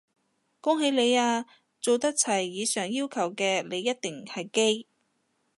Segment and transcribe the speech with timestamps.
[0.61, 1.45] 恭喜你啊，
[1.79, 4.87] 做得齊以上要求嘅你一定係基！